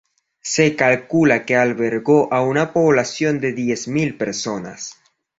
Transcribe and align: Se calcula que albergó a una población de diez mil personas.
Se 0.41 0.75
calcula 0.75 1.45
que 1.45 1.55
albergó 1.55 2.33
a 2.33 2.41
una 2.41 2.73
población 2.73 3.39
de 3.39 3.53
diez 3.53 3.87
mil 3.87 4.17
personas. 4.17 4.99